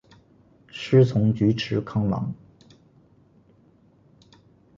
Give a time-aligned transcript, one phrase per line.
[0.67, 2.33] 师从菊池康郎。